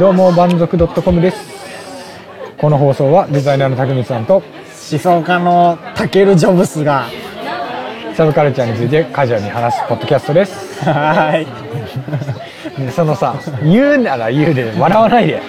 [0.00, 1.36] どうも満足 .com です。
[2.58, 4.44] この放送はデザイナーの竹光さんと思
[4.98, 7.06] 想家のタケル・ジョブスが
[8.14, 10.82] サブカルチャーについてカジュアルに話すポッドキャストです。
[10.84, 11.46] はい。
[12.80, 15.34] でそのさ言うなら言うで笑わないで。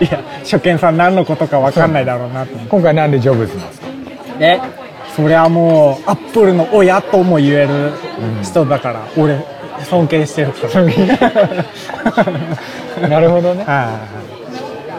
[0.00, 2.58] いや初見さん何のことか分かんないだろうなと。
[2.68, 3.86] 今回なんでジョブズなんですか？
[4.40, 4.60] え
[5.14, 7.92] そりゃもうアップルの親とも言える
[8.42, 9.38] 人だから、俺
[9.84, 10.66] 尊敬してるか
[13.02, 13.64] ら なるほどね。
[13.64, 13.88] は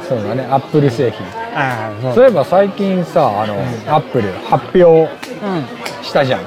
[0.08, 0.48] そうだね。
[0.52, 1.25] アップル製品。
[1.25, 2.23] いああそう。
[2.25, 3.55] いえば最近さあの、
[3.88, 5.66] アップル発表うん
[6.03, 6.41] したじゃん。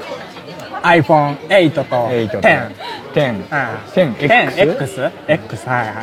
[0.81, 2.71] iPhone8 と8と10
[3.13, 4.71] 10ああ 10X?
[4.71, 5.11] X?
[5.27, 5.95] X はいはい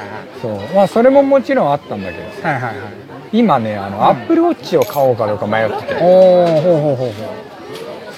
[0.42, 0.52] そう。
[0.74, 2.87] まあそれももちろんあったんだけどはいはいはいはい。
[3.32, 5.96] 今ねあの、アップルウォッチを買おうかどうか迷ってて。
[6.00, 6.06] お
[6.45, 7.12] おほうほうほうほ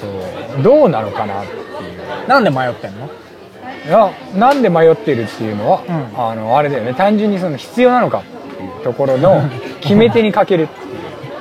[0.00, 0.62] そう。
[0.62, 1.60] どうなのかなっていう
[2.26, 2.28] う。
[2.28, 3.08] なんで迷ってんの？
[3.88, 6.20] いやなんで迷ってるっていうのは、うん。
[6.20, 6.92] あのあれだよね。
[6.92, 8.22] 単純にその必要なのかっ
[8.56, 9.40] ていうところの
[9.80, 10.84] 決め手にかけるって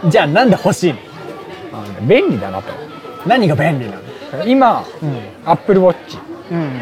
[0.06, 0.10] いう。
[0.10, 1.00] じゃあなんで欲しいの？
[1.74, 2.72] あのね便利だなと。
[3.26, 3.92] 何が便利な
[4.38, 4.46] の？
[4.46, 5.20] 今、うん。
[5.46, 6.18] アップルウォッチ
[6.50, 6.80] うん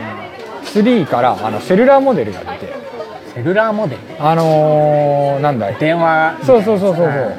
[0.65, 2.73] 3からあのセルラーモデルが出て。
[3.33, 4.01] セルラーモデル？
[4.19, 5.75] あのー、なんだい？
[5.79, 6.35] 電話？
[6.43, 7.33] そうそうそうそうそう。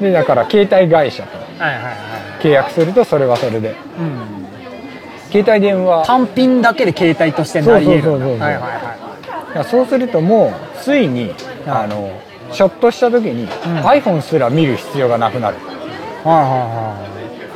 [0.00, 1.94] でだから携帯会社とはいはいはい。
[2.40, 3.76] 契約するとそれはそれで。
[3.98, 4.41] うん
[5.32, 6.04] 携帯電話。
[6.06, 8.02] 単品だけで携帯としてなり得る。
[8.02, 8.62] そうそうそうそうはいはい
[9.56, 9.64] はい。
[9.64, 11.34] そうするともうついに
[11.66, 12.10] あの
[12.52, 13.48] ショットした時に、ん。
[13.48, 15.56] iPhone すら見る必要がなくなる。
[16.24, 16.48] はいはい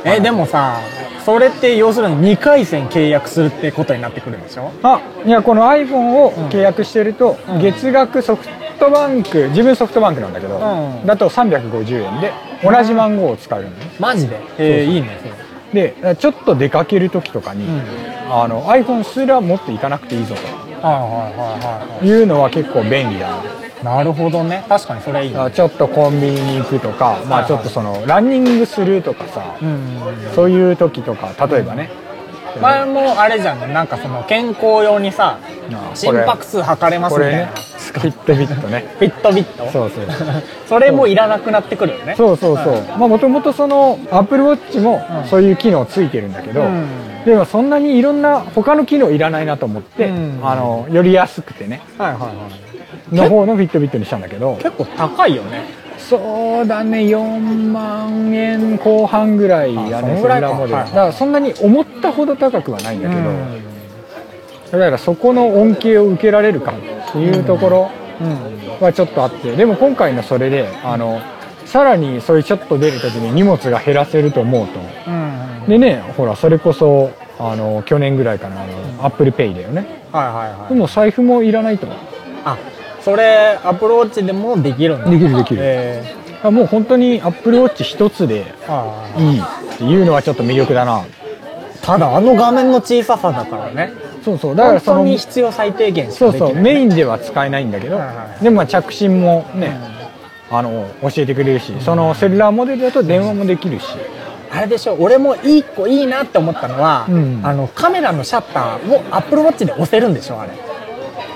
[0.09, 0.77] はいえでもさ
[1.25, 4.71] それって要するに2回戦契約するってことになってくるんでしょ？
[4.83, 7.59] あいやこの iPhone を契約してると、うん。
[7.61, 8.47] 月額ソフ
[8.79, 11.05] トバンク自分ソフトバンクなんだけど、うん。
[11.05, 12.31] だと350円で
[12.63, 14.39] 同じ番号を使えるのねマジで？
[14.59, 15.19] えいいね
[15.73, 17.81] でちょっと出かける時とかに、うん。
[18.29, 20.43] あの iPhone すら持っていかなくていいぞはい
[20.83, 22.23] はいはいはとい。
[22.23, 23.29] うのは結構便利だ
[23.83, 24.65] な、いなるほどね。
[24.67, 25.39] 確かにそれいいね。
[25.39, 30.01] あちょっとコンビニに行くとか、まあちょっとそのランニングするとかさ、うん
[30.35, 31.89] そういう時とか例えばね、
[32.61, 33.67] 前もあれじゃんね。
[33.67, 35.39] なんかその健康用にさ
[35.71, 37.51] あ心拍数測れますみたいな
[37.91, 38.95] フィットビットね。
[38.99, 39.69] フィットビット？
[39.71, 40.05] そうそう。
[40.67, 42.15] それもいらなくなってくるよね。
[42.15, 42.81] そうそうそう。
[42.97, 45.27] まあもともとそのアップルウォッチもうん。
[45.27, 46.87] そういう機能ついてるんだけど、うん。
[47.25, 50.39] でもそんなにいろんな他の機能いらないなと思って、うん。
[50.43, 51.81] あのより安くてね。
[51.97, 52.27] はいはいは
[53.11, 53.15] い。
[53.15, 55.63] の方のフィットビットにしたんだけど結構高いよね。
[55.97, 56.99] そうだね。
[56.99, 60.49] 4万円後半ぐらいやねあそんぐらいか。
[60.49, 60.85] セルラーモデル、はい。
[60.85, 63.76] だからそんなに思ったほど高くはないんだけど、うん
[64.71, 68.57] だからそこの恩恵を受けられるかっていうところうん。
[68.79, 71.21] はちょっとあってでも今回のそれであの
[71.65, 74.79] さらにそういうちょっと出る時に荷物が減らせると思うと。
[75.07, 75.65] うん。
[75.67, 78.73] でねほらそれこそあの去年ぐらいかなあの、
[79.03, 80.03] Apple Pay だよね。
[80.11, 80.73] はいはいはい。
[80.73, 81.87] でも財布もいらないと。
[82.45, 82.57] あ
[83.01, 85.61] それ Apple Watch でもできるんだできるできる。
[85.63, 88.45] えあもう本当に Apple Watch 一つで
[89.17, 91.01] いいっていうのはちょっと魅力だな。
[91.01, 91.05] ー
[91.81, 93.93] ただあの画面の小ささだからね
[94.27, 94.55] そうそう。
[94.55, 96.53] だから本当そのに必要最低限しそうかできない。
[96.53, 99.79] そうメインでは使えないんだけど、はいはいでもまあ着信もね、
[100.51, 103.85] あの教えてくれるし、そのセルラーモデルだと電話もできるし、
[104.51, 107.41] あれでしょ俺も一個いいなって思ったのは、うん。
[107.43, 110.51] あのカメラのシャッターをアップルウォッチで押せるんでしょあれ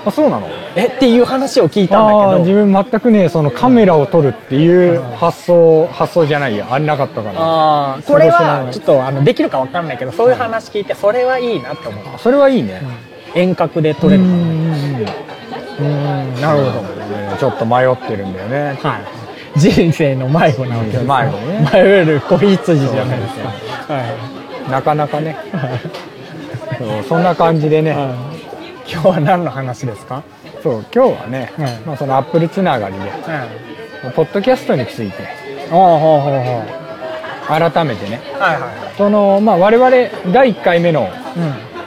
[0.04, 0.48] あそうなの？
[0.76, 2.38] えっていう話を聞いたんだけど。
[2.40, 6.66] 自分全くねそのカメラを撮るっていう発想、発想じゃないや。
[6.70, 7.34] あれなかったから。
[7.38, 12.82] あーこれはちょっとあのできるかわかんないけどそういう話聞いてそれはいいなって思うそれはいいね、
[13.34, 14.34] 遠隔で撮れるから。
[14.34, 14.42] うん
[15.80, 18.78] うんなるほど、ちょっと迷ってるんだよね。
[18.82, 19.58] はい。
[19.58, 21.70] 人生の迷子なわけですよ迷子ね。
[21.72, 23.48] 迷える子羊じゃないですか。
[23.94, 25.36] はなかなかね。
[26.78, 27.94] そうそんな感じでね、い
[28.90, 30.22] 今日は何の話ですか？
[30.62, 31.64] そう今日はね、うん。
[31.86, 33.06] まあ、そのアップルつながりでは
[34.06, 35.28] いポッドキャストについて。
[35.70, 36.62] おうほうほうほ
[37.56, 37.72] う。
[37.72, 38.20] 改めてね。
[38.38, 39.90] はいはそのまあ我々
[40.32, 41.08] 第1回目のい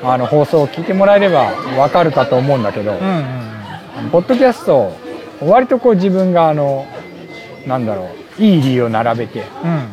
[0.04, 3.36] あの放送を聞いてもらえればわかるかと思うんだけど、うんうん
[4.12, 4.92] ポッドキャスト
[5.42, 6.86] 割とこう自分があの
[7.66, 9.72] なんだろういい理由を並べてうん。
[9.72, 9.88] うん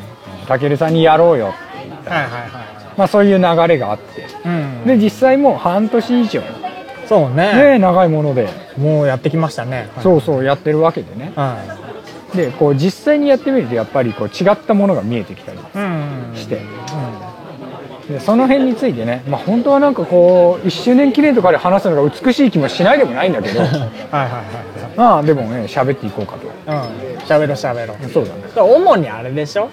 [0.48, 4.22] たけるさんにやろうよって言ったはいはいはまあ、そういう流れがあって。
[4.22, 4.84] いうん。
[4.84, 6.43] で実際もう半年以上
[7.12, 7.73] そうね。
[7.75, 8.49] ね長いもので
[8.79, 9.91] もうやってきましたね。
[10.03, 11.32] そうそうやってるわけでね。
[11.37, 11.59] は
[12.35, 15.59] でこう実際にやってみるとやっぱりこう違ったものが見えてきたり
[16.35, 16.62] して。
[18.09, 23.61] でその辺についてね、まあ、本当はなんかこう1周年記念とかで話すのが美しい気もしないでもないんだけど。
[23.62, 24.32] はいはいはい
[24.97, 26.70] まあでもね喋っていこうかと。
[26.70, 27.19] はいうん。
[27.20, 28.11] 喋ろう喋ろう。
[28.11, 28.43] そうだね。
[28.56, 29.69] 主にあれでしょ？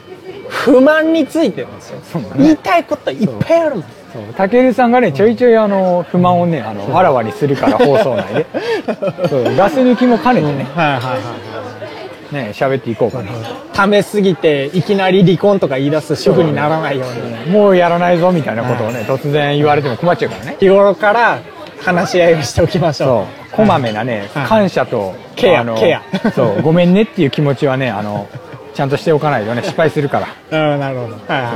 [0.50, 2.20] 不満についてですよ。
[2.22, 2.28] ね。
[2.38, 4.24] 言いたいこといっぱいあるもんそう。
[4.34, 8.46] たけるさんがねちょいちょいあの不満をねあのあらわにするから放送内で。
[9.30, 9.56] そう。
[9.56, 10.68] ガス抜きも兼ねてね。
[10.76, 13.32] はいはいはいね喋っていこうかな。
[13.74, 20.58] ためすぎていきなり離婚とか言い出す主婦にならないようにもうやらないぞみたいなことをね突然言われても困っちゃうからね。
[20.60, 21.40] 日頃から
[21.82, 23.56] 話し合いをしておきましょう。
[23.56, 24.46] こまめなねはい。
[24.46, 26.04] 感謝とケアあのケア。
[26.36, 26.62] そう。
[26.62, 28.28] ごめんねっていう気持ちはねあの
[28.74, 30.20] ちゃんとしておかないとね失敗するか
[30.52, 30.74] ら。
[30.74, 31.14] うんなるほど。
[31.28, 31.54] はいは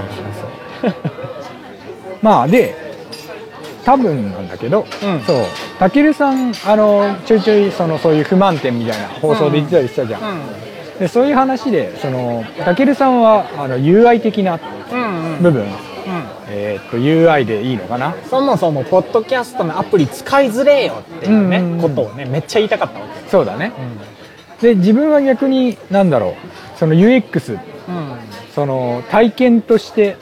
[0.90, 1.23] い
[2.24, 2.74] まあで
[3.86, 5.22] 多分なんだけど、うん。
[5.24, 5.46] そう。
[5.78, 10.22] たけるさんあのちょいちょいそのそういう不満点みたいな放送で言ってたりしたじゃん、
[11.00, 14.58] でそういう話でそのたけるさんはあの UI 的な
[14.90, 15.36] うんうん。
[15.36, 15.70] うん部分、うん。
[16.48, 18.16] えーっと UI でいいのかな？
[18.30, 21.82] そもそもポッドキャストのアプリ使いづれえよっていうね、うんうんうん。
[21.82, 23.30] ことをねめっちゃ言いたかったわけ。
[23.30, 23.74] そうだね、
[24.62, 26.80] で自分は逆になんだろう。
[26.80, 27.73] その UX うんうん
[28.56, 30.18] その体験として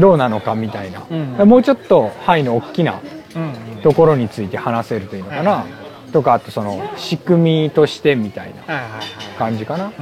[0.00, 1.48] どうなのかみたいな、うん。
[1.48, 3.00] もうちょっと範囲の大きな
[3.34, 3.82] うん。
[3.82, 5.64] ところについて話せるといいのかな、
[6.12, 9.00] とかあとその仕組みとしてみたいな
[9.38, 9.92] 感じかな。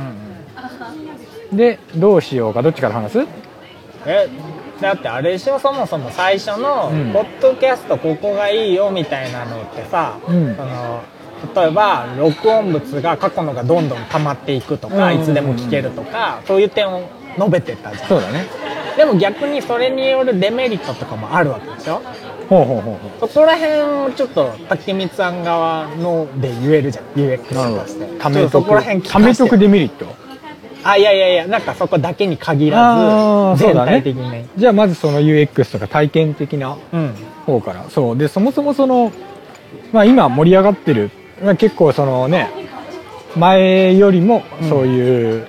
[1.53, 3.27] でどうしようかどっちから話す？
[4.07, 4.29] え
[4.81, 5.59] だってあれでしょ？
[5.59, 7.13] そもそも最初のうん。
[7.13, 10.57] ポッドキャストここがいいよみたいなのってさ、うん。
[10.57, 11.03] その
[11.55, 15.03] 例えば録音物が過去のがどんどん溜まっていくとか、うん。
[15.03, 18.09] うんうんいつでも聞けるとかそういう点を述べてたじゃん。
[18.09, 18.47] そうだね。
[18.97, 22.01] でも逆にそれによるデメリットとかもあるわけでしょ？
[22.49, 27.05] ほうほうほうほそこら辺をちょっと竹光さん側ので言えるじゃん。
[27.17, 27.39] UX
[27.81, 28.07] として。
[28.07, 28.19] ど。
[28.19, 28.69] ためとく
[29.09, 30.07] ためとくデメリット？
[30.85, 33.93] あいやいやいやなんかそこだけに限あらず全ーそうだね。
[33.93, 34.31] 体的に。
[34.31, 37.15] ねじゃあまずその UX とか体験的なうん。
[37.47, 37.85] 方から。
[37.89, 38.19] そう。
[38.19, 39.11] でそもそもその
[39.93, 41.24] まあ今盛り上がってる、まあ、
[41.59, 42.51] 結構そのね
[43.37, 45.47] 前よりもそういう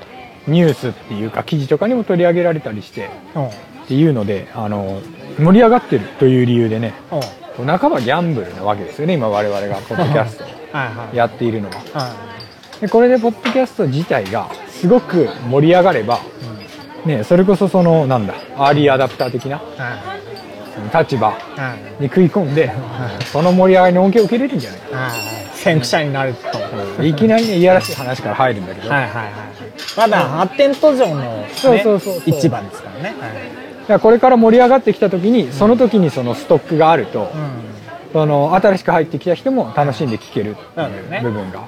[0.47, 3.47] ニュースっていうか記事とかにも取り上げられたりしてうん。
[3.47, 3.51] っ
[3.87, 5.01] ていうのであの
[5.37, 6.93] 盛り上がってるという理由でね
[7.57, 7.65] うん。
[7.65, 11.75] 半ばギャンブルなわけですよね今我々がポッドキャストをやっているのは。
[11.93, 12.35] は
[12.81, 16.19] でこれでポッドキャスト自体がすごく盛り上がれば、
[17.05, 19.61] ね、それこそそのなんだアーリーアダプター的な
[20.93, 21.37] 立場は
[21.99, 22.73] いに食い込んで
[23.31, 24.97] その盛り上がりの恩恵を受けれるんじゃないか。
[24.97, 25.09] は
[25.41, 26.47] い先駆者になると。
[26.59, 29.31] はいいきなりねいやらしい話から入るんだけど、はいはい
[29.97, 37.31] まだ発展途上の、ね、そうそうそうですからね、だからこれから盛り上がってきた時にその時にそのストックがあると、
[38.13, 41.67] その新しく入ってきた人も楽しんで聴ける部分が、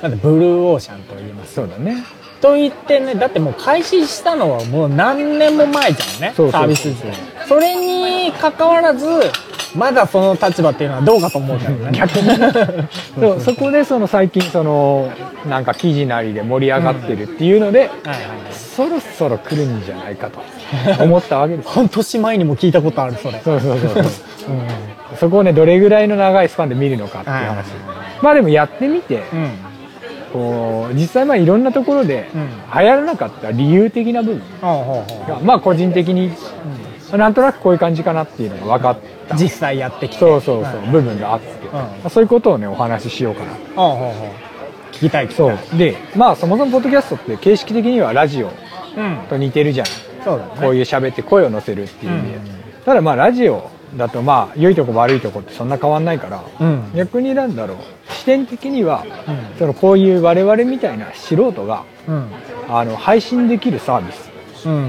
[0.00, 2.04] だってブルーオーシャンと言いますそうだね
[2.40, 6.20] と言ってねだってもう開始したのはもう何年も前じゃん。
[6.20, 6.88] ねサービス
[7.46, 9.06] それに関わらず
[9.74, 11.92] まだその立場っていうのはどうかと思うけどね。
[11.92, 12.36] 逆に
[13.20, 15.10] そうそこでその最近その
[15.48, 18.42] なんか記事なりで盛り上がってるっていうので、はいはい
[18.72, 20.40] そろそろ来るんじゃないかと
[21.02, 21.68] 思ったわけです。
[21.68, 23.38] 半年前にも聞いたことあるそれ。
[23.40, 24.04] そうそうそうそう、
[25.20, 27.64] そこをねどれぐらいの長いスパンで見るのかっていう話、はい
[28.22, 29.50] まあでもやってみて、うん。
[30.32, 32.48] こう実際まあいろんなところでうん。
[32.80, 36.32] 流行らなかった理由的な部分がまあ個人的に
[37.12, 40.18] なんとなくこういう感じかなっていうのが分かったう実際やってきて。
[40.18, 40.90] そうそうそう、はい。
[40.90, 43.52] 部分があって、まあそういうことをねお話ししようかな。
[43.52, 44.30] ほうほうほう。
[44.92, 45.78] 聞きたい聞きたそいう。
[45.78, 48.50] でまあそもそもポッドキャストって形式的にはラジオ
[48.96, 49.18] うん。
[49.28, 49.86] と似てるじゃん。
[50.24, 50.52] そうだね。
[50.60, 52.42] こういう喋って声を乗せるっていう意味で、うん。
[52.84, 56.92] ただまあラジオだとまあ良いとこ悪いとこってそんな変わんないから、うん。
[56.94, 57.78] 逆になんだろう。
[58.12, 59.58] 視点的には、うん。
[59.58, 62.28] そのこういう我々みたいな素人がうん。
[62.68, 64.30] あの配信できるサービス。
[64.66, 64.88] うん。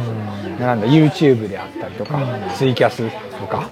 [0.60, 2.56] なんだ YouTube であったりとか、うん。
[2.56, 3.10] ツイキャス
[3.40, 3.70] とか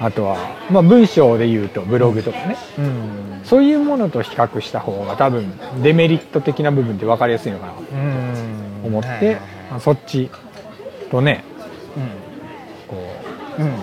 [0.00, 0.38] あとは、
[0.70, 2.56] まあ、文章で言うとブログとかね。
[2.78, 3.40] うん。
[3.44, 5.52] そういうものと比較した方が多分
[5.82, 7.72] デメリット的な部分って分かりやすいのかな。
[7.74, 8.86] とうん。
[8.86, 9.36] 思って、
[9.78, 10.30] そっち
[11.10, 11.44] とね
[12.88, 12.96] こ
[13.58, 13.68] ううん。
[13.68, 13.74] うん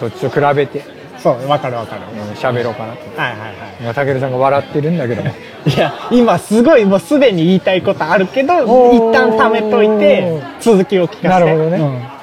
[0.00, 0.82] そっちと比べて
[1.18, 2.02] そうわかるわかる。
[2.12, 3.20] うん喋、ろうかなと。
[3.20, 5.30] はいはいは今たけるさんが笑ってるんだけども。
[5.66, 8.54] いいや今すごいもうすでに言いたいことあるけど
[8.92, 11.28] 一旦貯めといて続きを聞かせて。
[11.28, 12.13] なるほどね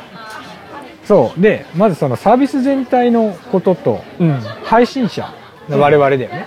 [1.05, 1.41] そう。
[1.41, 4.29] でまずそのサービス全体のこととうん。
[4.29, 5.33] うん配信者
[5.69, 6.45] 我々だよね、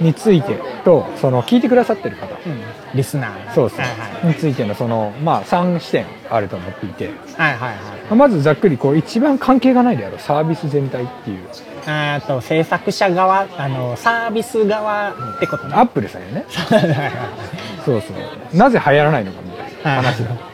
[0.00, 0.06] うん。
[0.06, 2.60] についてとその聞いてくださってる方、うん。
[2.94, 3.54] リスナー。
[3.54, 7.10] そうそう、はいはいについてのそのまあ3視点あると思っていて。
[7.36, 7.74] はいはいは
[8.10, 8.14] い。
[8.14, 11.48] まずざっくりこう一番関係がないであろうサービス全体っていう。
[11.86, 15.74] あーと制作者側あのサービス側ってことね。
[15.74, 16.44] アップルさんよね。
[17.84, 18.56] そうそう。
[18.56, 19.50] なぜ流行らないのかみ
[19.82, 20.49] たいな話だ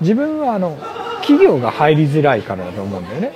[0.00, 0.76] 自分はあの
[1.20, 3.32] 企業が入りづらいからだと思うんだよね。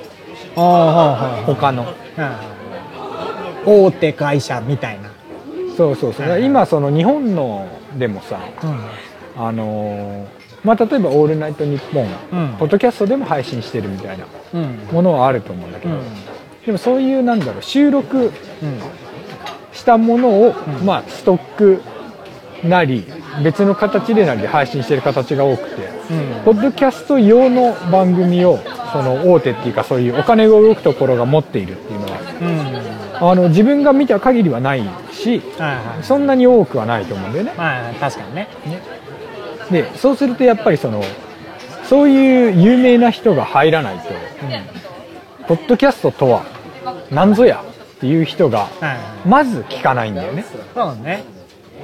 [0.56, 1.86] おうほうほう他の。
[3.66, 3.86] うん。
[3.86, 5.10] 大手会社みたいな。
[5.76, 6.40] そうそうそう。
[6.40, 7.68] 今その日本の
[7.98, 8.66] でもさう
[9.40, 9.44] ん。
[9.44, 10.26] あのー
[10.64, 12.56] まあ、例えば「オールナイトニッポン」うん。
[12.58, 14.78] ポッドキャストでも配信してるみたいなうん。
[14.92, 16.02] ものはあると思うんだけど、うん。
[16.66, 18.32] でもそういうなんだろう収録うん。
[19.72, 20.84] したものを、うん。
[20.86, 21.80] まあ、ストック
[22.64, 23.06] なり
[23.44, 25.97] 別の形でなりで配信してる形が多くて、うん
[26.44, 28.58] ポッドキャスト用の番組を
[28.92, 32.18] その大手っていうかそういうお金が動くところが持っているっていうのは
[33.20, 33.28] うん。
[33.28, 36.04] あの自分が見た限りはないしはいはい。
[36.04, 37.52] そんなに多くはないと思うんだよね。
[37.56, 38.48] まあ確かにね。
[39.70, 41.02] でそうするとやっぱりその
[41.84, 44.08] そういう有名な人が入らないと
[45.46, 46.44] ポッドキャストとは
[47.10, 47.62] 何ぞや
[47.96, 48.68] っていう人が
[49.26, 50.44] まず聞かないんだよね。
[50.74, 51.24] そうね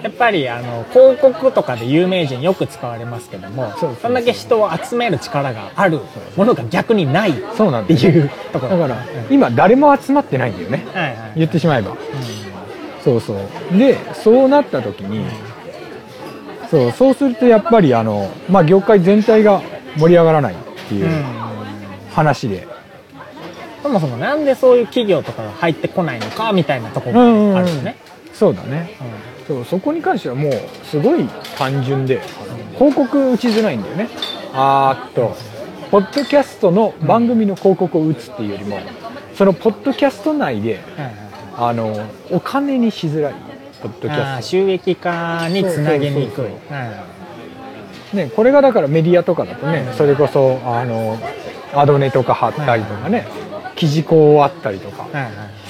[0.04, 5.98] やっぱりあの広告とかで有名人よく使われますけどもそんだけ人を集める力がある
[6.36, 8.78] ものが逆にないっそうなんてだよいうところ。
[8.78, 10.84] だから今誰も集まってないんだよね。
[10.92, 11.96] はいはい言ってしまえば。
[13.02, 13.78] そうそう。
[13.78, 15.24] でそうなった時に
[16.70, 19.62] そうそうするとやっぱりあの、まあ、業界全体が
[19.96, 20.56] 盛り上がらないっ
[20.86, 21.24] ていううん。
[22.12, 22.68] 話で、
[23.82, 27.96] そもそもなんでそういう企業とかが入ってこないのかみたいなところがあるよね。
[28.34, 28.90] そうだね
[29.46, 30.52] そうそこに関してはもう
[30.84, 31.24] すごい
[31.56, 32.20] 単純で
[32.74, 34.08] 広告打ちづらいんだよね。
[34.52, 35.36] あーっと。
[35.90, 38.80] ポッドキャストの番組の広告を打つっていうよりも
[39.36, 40.80] そのポッドキャスト内で
[41.56, 43.34] あのお金にしづらい。
[43.82, 46.44] ポッドキャス収益化につなげにくい。
[48.16, 51.18] ね、これがだからメディアとかだとねそれこそあの
[51.74, 53.26] アドネとか貼ったりとかね
[53.74, 55.08] 記事項あったりとか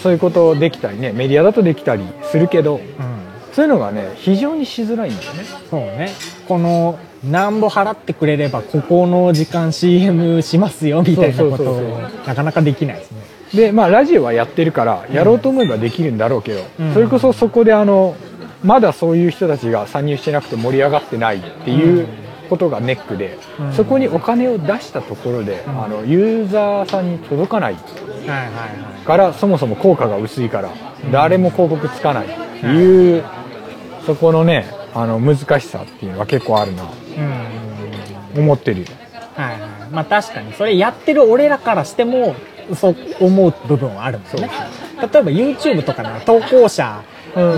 [0.02, 3.13] そういうことできたりねメディアだとできたりするけどうん
[3.54, 5.44] そういうのがね非常にしづらいんだよね。
[5.70, 6.10] そうね。
[6.48, 13.22] この何ぼ払ってくれればここの時間 CM しますよみたいなことをなかなかできないですね。
[13.54, 16.94] でまあラジオはやってるからやろうと思えばできるんだろうけど、うん。
[16.94, 18.16] それこそそこであの
[18.64, 22.08] まだそういう人たちが参入してなくて盛り上がってないっていう
[22.50, 23.72] ことがネックで、うん。
[23.72, 25.80] そこにお金を出したところで、ん。
[25.80, 27.76] あのユーザーさんに届かない。
[29.04, 30.70] からそもそも効果が薄いから
[31.12, 32.28] 誰も広告つかないっ
[32.60, 33.24] ていう、
[34.06, 36.84] そこのねあの難しさっていうのは結構あるな。
[36.84, 38.40] うん。
[38.42, 38.84] 思ってる
[39.34, 39.90] はいはい。
[39.90, 40.52] まあ確かに。
[40.52, 42.34] それやってる俺らからしても
[42.74, 44.50] そう思う部分はあるもんね。
[45.00, 47.02] 例えば YouTube とかなら投稿者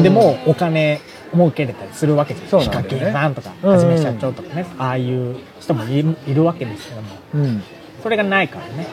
[0.03, 1.01] でもお金
[1.33, 2.49] 儲けれたりするわけじゃん。
[2.49, 2.91] そうなんだよね。
[2.91, 3.71] ヒカキンさんとかうん。
[3.71, 4.67] うんはじめ社長とかね。
[4.79, 7.09] ああいう人もいるいるわけですけども。
[7.35, 7.63] うん。
[8.03, 8.87] それがないからね。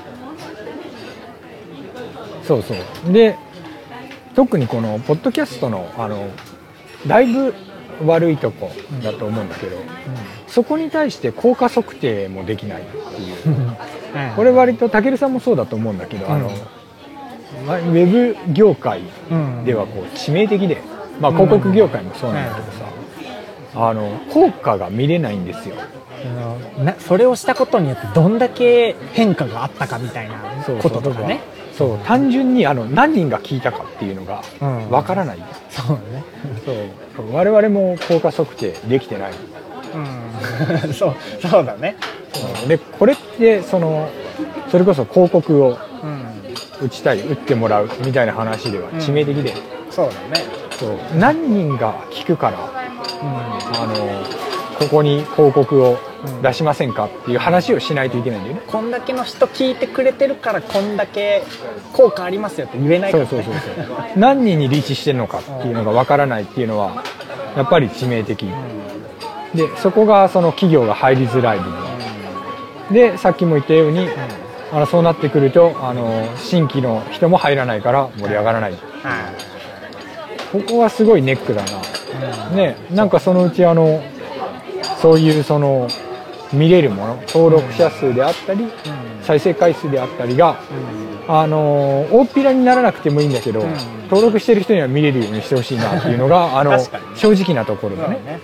[2.43, 3.13] そうそう。
[3.13, 3.37] で
[4.35, 6.27] 特にこのポッドキャストのあの
[7.07, 7.53] だいぶ
[8.05, 8.71] 悪いとこ
[9.03, 9.77] だと思うんだけど、
[10.47, 13.35] そこに対して効果測定もできないっていう。
[14.35, 16.53] これ割とたけるさんもそうだと思うんだけど、あのうん
[17.67, 20.81] まあウェブ業界うんではこう致命的で、
[21.19, 22.85] まあ、広告業界もそうなんだけどさ、
[23.89, 25.75] あの効果が見れないんですよ。
[26.99, 30.35] それをしたことによってどんだけ変化があったかみたいな
[30.81, 31.41] こととかね。
[31.43, 31.62] そう
[32.05, 34.89] 単純にあの何人が聞いたかっていうのがうん。
[34.89, 36.23] わからない、そうね。
[36.65, 36.75] そう。
[37.17, 39.31] そう我々も効果測定できてない。
[39.95, 40.93] うん。
[40.93, 41.95] そうそうだね。
[42.67, 44.09] でこれってその
[44.71, 46.33] それこそ広告をうん。
[46.81, 49.53] 打ちたい打ってもらうみたいな話では致命的で、
[49.89, 50.45] そうだね。
[50.71, 50.97] そう。
[51.17, 52.61] 何人が聞くからう
[53.23, 54.42] あの
[54.79, 55.97] ここに広告を
[56.41, 61.43] 出しませんかっていう話をしないといけないんだよね、んこんだけの人聞いてくれてるからこんだけ
[61.91, 63.23] 効果ありますよって言えないから。
[63.23, 63.97] ねそうそうそうそう。
[64.15, 67.03] 何人にリーチしてるのかっていうのがわからないっていうのは
[67.55, 68.45] やっぱり致命的。
[69.53, 71.93] でそこがその企業が入りづらい部分。
[72.91, 74.07] でさっきも言ったように
[74.71, 78.71] あのそうなってくるとあの新規の人も入らないから盛り上がらない。
[78.71, 78.81] はい。
[80.51, 82.49] ここはすごいネックだな。
[82.55, 84.01] ねなんかそのうちあの
[85.03, 85.89] そういうその
[86.53, 88.63] 見れるもの登録者数であったり
[89.21, 90.61] 再生回数であったりが
[91.27, 93.73] あの大っぴらにならなくてもいいんだけど、ん。
[94.03, 96.79] 登録してる人には見れるようにしてほしいなっていうのがあの
[97.15, 98.39] 正直なところだね。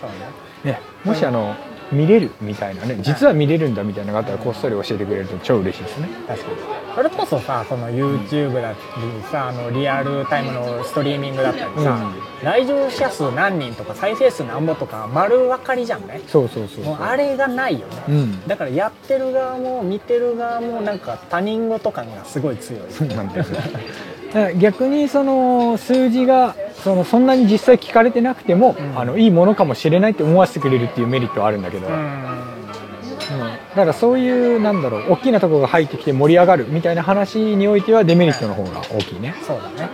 [0.65, 1.55] ねもしあの
[1.91, 2.97] 見れるみたいなね。
[3.01, 6.09] 実は見れるんだみたいなのがあったらこっそり教えてくれると超嬉しいですね。
[6.27, 6.57] 確かに。
[6.95, 12.11] それこそさその YouTube だったりさあのリアルタイムのストリーミングだったりさ、
[12.43, 16.21] 来場者数何人とか再生数何ぼとか丸分かりじゃんね。
[16.27, 16.83] そうそうそう。
[16.83, 18.03] もうあれがないよね。
[18.09, 18.47] うん。
[18.47, 22.81] だからやってる側も見てる側もなんか他人事感がすごい強い。
[22.89, 23.61] そうなんですよ。
[23.61, 28.99] だから逆にその数字がそのそんなに実際聞かれてなくても、うん。
[28.99, 31.93] あのいいものかもしれないって思わせてくれるっていうメリットはあるんだけど、うん。
[31.93, 31.99] うん。
[32.09, 39.35] だからそういうなんだろう大きなところが入ってきて盛り上がるみたいな話においてはデメリットの方が大きいね。
[39.45, 39.89] そうだね。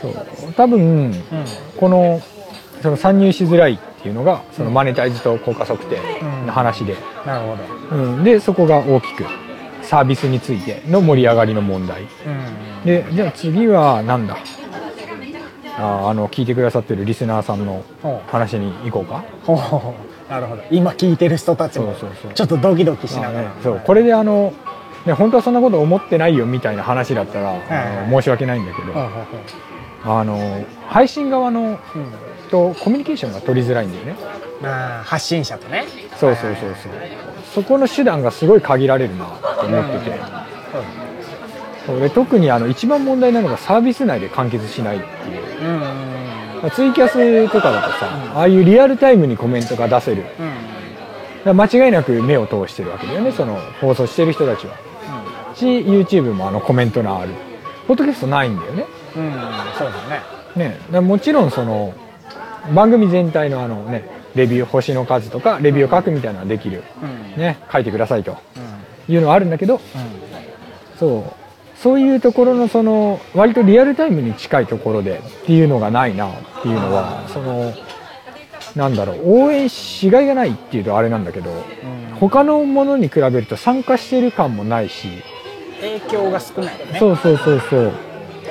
[0.00, 0.52] そう。
[0.52, 1.14] 多分うん。
[1.76, 2.20] この
[2.82, 5.98] その参入しづらいっていうのがそのマネタイズと効果測定
[6.46, 6.94] の話で、
[7.24, 7.56] なるほ
[7.90, 7.96] ど。
[7.96, 9.24] うん、でそこが大きく
[9.82, 12.02] サービスについての盛り上がりの問題。
[12.02, 12.84] うん。
[12.84, 14.36] でじゃあ次はなんだ？
[15.76, 19.24] あーあの聞いてくださってるリスナーさんのほ話に行こうか。
[20.28, 20.62] なるほど。
[20.70, 21.94] 今聞いてる人たちも。
[22.34, 23.82] ちょっとドキドキしながら、ねそう。
[23.84, 24.52] これであの、
[25.04, 28.10] ね、本当はそんなこと思ってないよみたいな話だったら、はい。
[28.10, 28.92] 申し訳ないんだけど、
[30.04, 31.78] あの配信側の
[32.50, 34.16] とコミュニケーションが取りづらいんだよね。
[34.62, 35.84] まあ発信者とね。
[36.16, 36.92] そうそうそうそう。
[37.54, 40.18] そこの手段がすごい限られるなと思ってて、
[41.86, 45.60] そうで特にあの一番問題なのがサービス内で完結しないっていう。
[45.62, 46.16] うんうん
[46.74, 50.24] ツイキャスとかだとさ、ああいうリアルタイムにコメントが出せる。
[50.40, 50.52] うん。
[51.44, 54.74] ら間違いなく目を通してるわけだよねその放送してる人たちは。
[55.54, 57.32] し YouTube もあのコメントのある
[57.86, 58.86] ポッドキャストないんだよね。
[59.16, 59.32] うん、うん、
[59.78, 60.08] そうだ
[60.56, 60.78] ね。
[60.90, 61.00] ね。
[61.00, 61.94] もちろんその
[62.74, 66.82] 番組全体のあのねレビュー星の数とかレビューを書くみたいなのはできる。
[67.02, 67.40] うん。
[67.40, 67.58] ね。
[67.72, 68.36] 書いてくださいと
[69.08, 69.14] うん。
[69.14, 69.80] いうのはあるんだけど
[70.98, 71.45] そう
[71.82, 77.72] そういうところのその割とリアルタイムに近いところでっていうのがないなっていうのはその
[78.74, 82.16] なんだろう応援しがいがないっていうとあれなんだけどうん。
[82.18, 85.08] 他のものに比べると参加してる感もないし
[85.80, 86.98] 影響が少ないよね。
[86.98, 87.92] そうそうそうそう。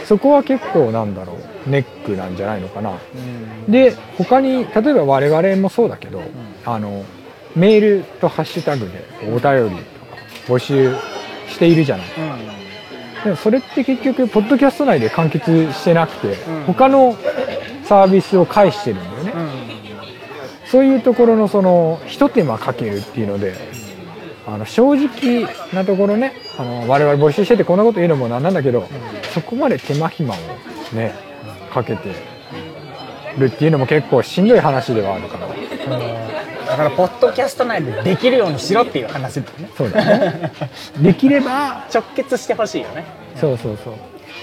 [0.05, 2.91] そこは結構なんだろうネックなんじゃないのかな。
[2.91, 3.71] うん。
[3.71, 6.21] で他に例えば我々もそうだけど、
[6.63, 7.03] あの
[7.55, 10.15] メールとハッシュタグでお便りとか
[10.47, 10.95] 募集
[11.47, 12.07] しているじゃない
[13.25, 16.63] でもそれって結局ポッドキャスト内で完結してなくて、うん。
[16.65, 17.17] 他の
[17.83, 20.69] サービスを介してるんだよね、うん。
[20.69, 23.55] そういうところのその一手間かけるっていうので
[24.45, 28.87] あの正直なところねあの我々募集しててこんなこと言うのもなんなんだけど、
[29.33, 30.37] そこまで手間暇を
[30.93, 31.15] ね
[31.73, 32.13] かけて
[33.39, 35.47] るっていうのも結構しんどい話ではあるから。
[35.47, 35.51] う
[36.41, 36.44] ん
[36.75, 39.69] だからポッドキャスト内でできるようにしろっていう話だよね。
[39.77, 40.51] そうだね。
[41.01, 43.05] できれば直結してほしいよね。
[43.39, 43.93] そうそうそう。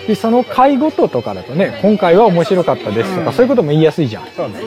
[0.06, 3.32] でその回ごととかだとね今回は面白かったですとか、うん。
[3.34, 4.26] そういうことも言いやすいじゃん。
[4.34, 4.66] そうだね。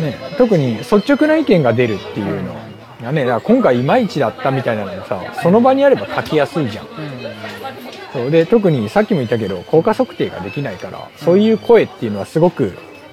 [0.00, 2.54] ね、特に率直な意見が出るっていうの
[3.02, 6.86] がねだから今回いまいちだったみたいなのもさその場にあれば書きやすいじゃん。
[8.12, 8.30] そう。
[8.30, 12.72] で特にさっきも言ったけど効果測定ができないからそういう声っていうのはすごく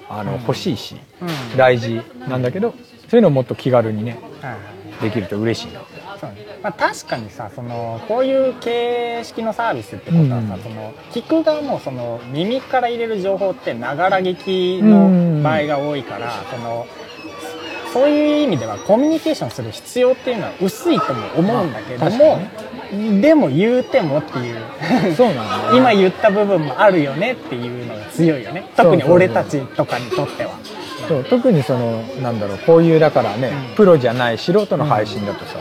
[0.09, 1.29] あの欲しいしうん。
[1.29, 1.57] うん。
[1.57, 2.75] 大事なんだけど
[3.11, 5.81] そういうのをもっと気軽にねはいできると嬉しいな。
[6.19, 6.45] そうね。
[6.61, 14.35] まあ、確かにさそのこういう形式のサービスってことはさ、うんその聞く側もその耳から入れる情報ってながら聞
[14.79, 16.85] きの場合が多いから、その
[17.91, 25.15] そういう意味ではコミュニケーションする必要っていうのは薄いとも思うんだけど確もか、でも言うてもっていう。
[25.15, 28.65] そうなんだよ 今言った部分もあるよねっていうのが強いよね。
[28.77, 30.51] 特に俺たちとかにとっては。
[31.11, 33.75] そう特にそのなんだろうこういうだからね、うん。
[33.75, 35.57] プロじゃない素人の配信だとさ、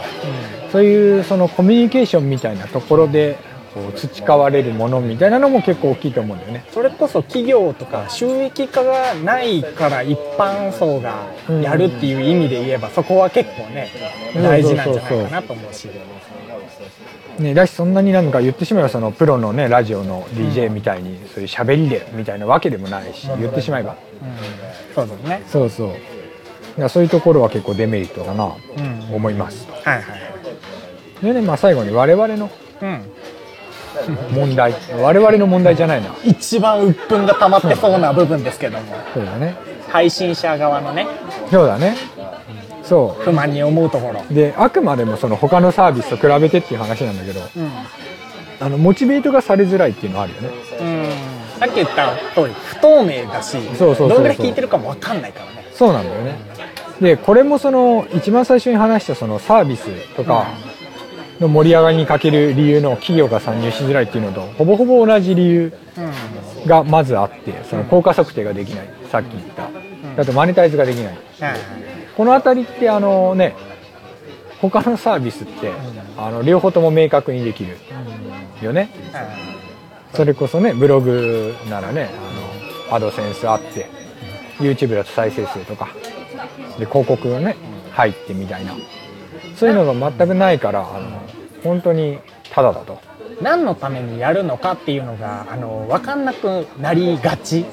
[0.70, 3.38] そういうそのコミュニケーションみたいなところで
[3.74, 6.64] こう培われるものみたいなのも結構大きいと思うんだよね。
[6.70, 11.26] それこそ企業とか収益化がないから一般層が
[11.62, 13.88] やるっていう意味で言えばそこは結構ね
[14.34, 14.42] うん。
[14.42, 15.88] 大事なんじゃないかなと思うし
[17.40, 23.96] ね、だしそんなになんか言ってしまえばそのプロのねラジオの DJ みたいにそういう喋りでみたいなわけでもないし、言ってしまえば。
[24.94, 25.42] そうだね。
[25.48, 25.90] そうそう。
[26.80, 28.80] だそういうところは結構デメリットだなとう
[29.12, 29.14] ん。
[29.14, 29.66] 思います。
[29.84, 30.04] はいはい。
[31.24, 32.50] でね、まあ、最後に我々の
[32.82, 33.02] うん。
[34.32, 34.74] 問題。
[35.00, 36.14] 我々の問題じゃないな。
[36.24, 38.94] 一番鬱憤が溜まってそうな部分ですけども。
[39.14, 39.56] そうだね。
[39.88, 41.06] 配信者側のね。
[41.50, 41.96] そうだね
[42.90, 44.24] そ不満に思うところ。
[44.28, 47.70] うであくまでもその他のサービスと比べてっていう話なんだけどうん。
[48.62, 50.48] あのモチベートがされづらいっていうのはあるよね。
[50.80, 51.60] うん。
[51.60, 55.64] さっき言った通り不透明だしそうそうどんぐらい聞いてるかも分かんないからね。
[55.72, 56.36] そうなんだよね。
[57.00, 60.48] でこれもその一番最初に話したそのサービスとか
[61.38, 66.66] の盛り上がりに欠ける理由の企業が参入しづらいっていうのとほぼほぼ同じ理由うん。
[66.66, 68.88] がまずあってその効果測定ができない。
[69.12, 69.70] さっき言った。
[70.20, 71.18] あとマネタイズができない
[72.20, 73.56] この辺りってあのね
[74.60, 75.72] 他のサービスって
[76.18, 77.78] あの両方とも明確にできる
[78.60, 78.90] よね。
[79.10, 79.26] はい。
[80.14, 82.10] それこそねブログならね
[82.90, 83.86] あのアドセンスあって
[84.58, 85.88] YouTube だと再生数とか
[86.78, 87.56] で広告がね
[87.92, 88.74] 入ってみたいな。
[89.56, 91.22] そういうのが全くないからあの
[91.64, 92.18] 本当に
[92.52, 93.00] タダだと。
[93.40, 97.64] 何のためにやるのかっていうのがあの分かんなくなりがち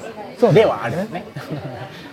[0.54, 1.26] ではあるよね。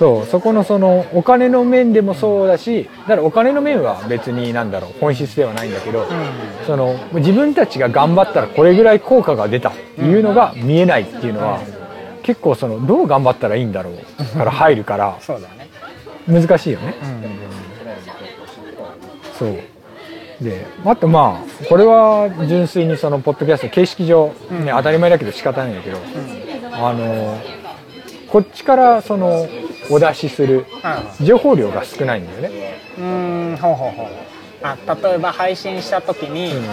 [0.00, 6.06] そうそこのそのお金の面でもそうだしだからお金の面は別になんだろう本質ではないんだけど、
[6.66, 11.60] その自分たちが頑張ったらこれぐらい効果が出たっていうのが見えないっていうのは、
[12.22, 15.18] 結構そのどう頑張ったらいいんだろうから入るから
[16.26, 16.40] ね。
[16.40, 16.94] 難しいよね。
[19.38, 19.58] そう。
[20.42, 25.98] であとまあこれは純粋にそのポッドキャスト形式上、ね当たり前だけど仕方ないんだけど、
[26.72, 27.38] あの
[28.28, 29.46] こっちからその
[29.90, 30.66] お出しする。
[31.20, 32.50] 情報量が少ないんだよね、
[32.98, 34.06] うーんほうほうほう。
[34.62, 36.64] あ例えば配信した時に、うん。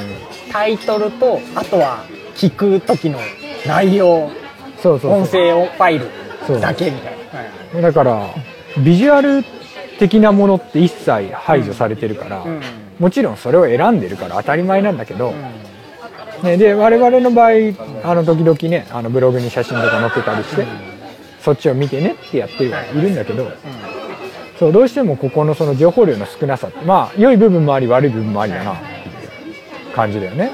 [0.51, 2.03] タイトルとあとは
[2.35, 3.19] 聞く時の
[3.65, 4.29] 内容
[4.81, 7.13] そうそうそ音声ファイルだけみたい
[7.73, 8.27] な、だから
[8.83, 9.43] ビジュアル
[9.99, 12.61] 的なものって一切排除されてるから、うん。
[12.99, 16.43] もちろんそれを選んでるから当たり前なんだけど、うん。
[16.43, 17.49] ね、で我々の場合
[18.03, 20.67] あの時々ねあのブログに写真とか載ってたりして、
[21.47, 23.49] そっちを見てねってやってはいるんだけど、
[24.59, 30.51] そうどうしてもここのその情報量の少なさってまあ良い部分もあり悪い部分もありだなっていう感じだよね。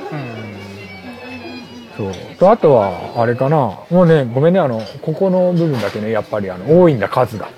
[1.98, 2.14] そう。
[2.38, 3.58] とあとはあれかな。
[3.90, 7.50] もうねごめんねあのここの部分だけねやっぱりあの多いんだ数が。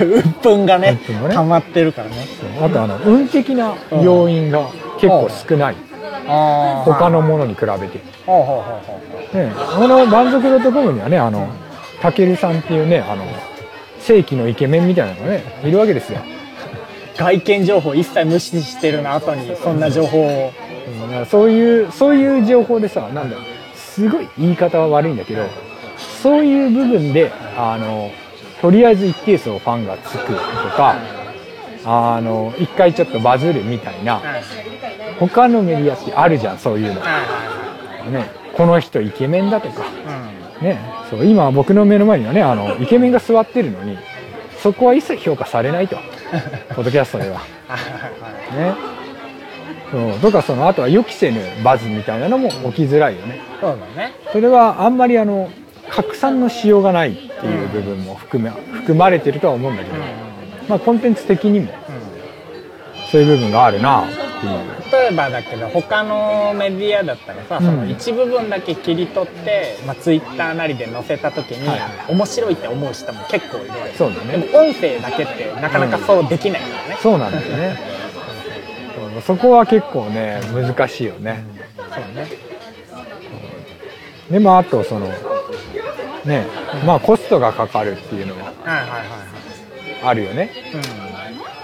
[0.00, 1.34] うん、鬱憤がね鬱憤がね。
[1.34, 2.14] 溜まってるからね。
[2.62, 4.68] あとあの運的な要因が
[5.00, 5.76] 結構少ない。
[6.28, 8.00] あ他のものに比べて。
[8.24, 11.48] ほうほうほうほうね、この満足度トコムにはねあの
[12.00, 13.24] たけるさんっていうねあの
[14.00, 16.20] 正規のイケメンみたいなのがねいるわけですよ、
[17.16, 20.52] 外見情報一切無視してるの後にそんな情報を。
[20.62, 20.68] うん
[21.26, 23.36] そういうそういう情報でさなんだ
[23.74, 25.46] すごい言い方は悪いんだけど
[26.22, 28.10] そういう部分であの
[28.60, 30.96] とりあえず一定数ファンがつくとか
[31.84, 34.20] あの一回ちょっとバズるみたいな
[35.18, 39.84] 他のメディアってあるじゃんそういうの、はね、この人イケメンだとか。
[40.62, 43.96] ね、そう今僕の目の前にはねあのイケメンが座ってるのに
[44.62, 45.96] そこは一切評価されないと。
[46.74, 47.38] ポッドキャストでは。
[48.56, 48.74] ね。
[49.90, 53.40] そうとかそのあとは予期せぬバズみたいなのも起きづらいよね。
[53.60, 54.12] そうだね。
[54.32, 55.48] それはあんまりあの
[55.88, 59.96] 拡散のしようがないっていう部分も含め含まれてるとは思うんだけど、
[60.68, 61.72] まあコンテンツ的にも
[63.10, 64.04] そういう部分があるな。
[64.04, 67.64] っていう例えばだけど他のメディアだったらさ、うん。
[67.66, 74.38] その一部分だけ切り取って、まあ、ツイッターなりで載せた時に、はい面白いって思う人も結構いるそうだね。
[74.38, 77.78] でも音声だけってなかなかそうできないからね、そうなんだよね。
[79.26, 81.44] そこは結構ね難しいよね、
[81.76, 82.28] そうね。
[84.30, 85.08] でまああとその
[86.24, 86.46] ね
[86.86, 88.52] まあコストがかかるっていうのは
[90.04, 90.50] あるよね。
[90.72, 91.17] は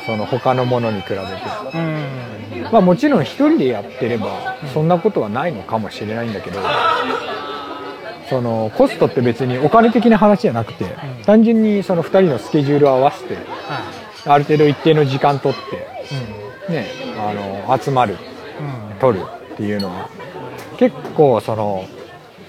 [0.06, 1.22] その他のものに比べて。
[1.22, 1.26] い
[1.74, 1.80] うん。
[1.80, 2.34] うん
[2.72, 6.60] まあもちろん一人でやってればそんなことはないのかもしれないんだけど
[8.28, 10.86] そのコストって別にお金的な話じゃなくて
[11.24, 13.82] 単純にその2人のスケジュールを合わせては
[14.26, 16.86] ある程度一定の時間取っいてね
[17.18, 17.32] あ
[17.68, 18.16] の集まる
[18.94, 18.98] うん。
[18.98, 20.08] 取るっていうのは
[20.78, 21.84] 結構その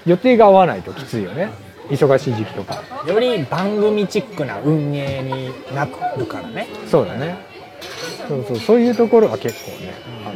[0.06, 1.50] 予定が合わないときついよね
[1.90, 2.82] 忙しい時期とか。
[2.90, 6.66] うんより番組チックな運営になるからね。
[6.90, 7.36] そうだね。
[8.26, 8.58] そうそう。
[8.58, 9.94] そういうところは結構ね
[10.26, 10.32] あ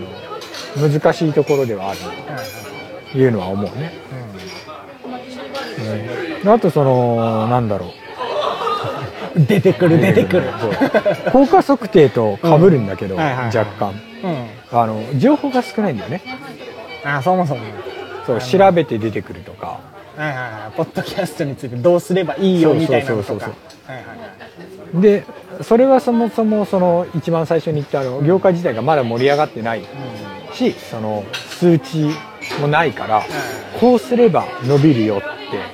[0.87, 1.99] の難しいところではある
[3.11, 3.93] というのは思うね、
[6.43, 7.89] うん、あとそのなんだろう。
[7.89, 8.01] うん
[9.37, 10.49] 出てくる出てくる。
[11.33, 13.95] 効果測定と被るんだけど、若干。
[14.25, 14.79] うん。
[14.79, 16.21] あの情報が少ないんだよね。
[17.05, 17.61] あそもそも。
[18.27, 19.81] そう調べて出てくるとか
[20.21, 20.77] はいはいはい。
[20.77, 23.51] ポッドキャストについてどうすればいいよみたいなのとか。
[24.95, 25.25] で
[25.63, 29.85] それはそもそもその一番最初に言ったあの業界自体がまだ盛り上がってない。
[30.53, 32.11] しその数値
[32.61, 33.23] もないから
[33.79, 35.65] こうすれば伸びるよっては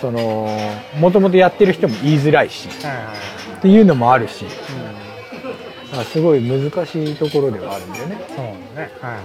[0.00, 0.48] その
[1.00, 5.98] もともとやってる人も言いづらいしっていうのもあるしうん。
[5.98, 8.24] あすごい難しいところではあるんだよね。
[8.28, 8.52] そうね。
[9.00, 9.22] はいはい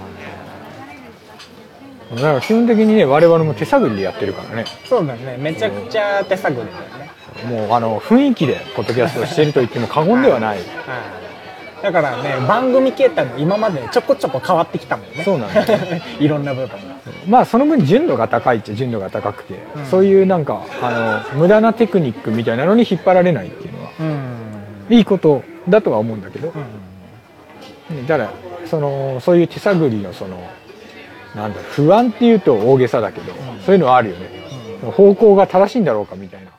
[2.15, 4.65] だから基本的にね我々も手探りでやってるからね。
[4.88, 5.38] そうだね。
[5.38, 7.12] めちゃくちゃ手探りだよね。
[7.50, 10.58] もうあの雰囲気でポッドキャストをしてると言っても過言ではない。
[10.58, 10.65] はい。
[11.82, 15.24] だからね番組形態も今までちょこちょこ変わってきたもんね。
[15.24, 15.80] そうなんだよ。
[16.19, 16.95] いろんな部分が。
[17.28, 19.86] まあその分純度が高いっちゃ純度が高くて、うん。
[19.86, 24.95] そういうなんかあの無駄なテクニックみたいなのに引っ張られないっていうのはうん。
[24.95, 26.50] いいことだとは思うんだけど。
[26.50, 27.97] う、ん。
[27.97, 28.30] ねだから
[28.67, 30.38] そのそういう手探りのその
[31.36, 33.60] なんだ不安っていうと大げさだけど、うん。
[33.62, 34.30] そういうのはあるよね、
[34.84, 34.91] うん。
[34.91, 36.51] 方向が正しいんだろうかみたいな